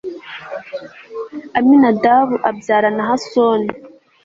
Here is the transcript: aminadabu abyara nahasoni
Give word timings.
aminadabu 1.57 2.35
abyara 2.49 2.89
nahasoni 2.97 3.71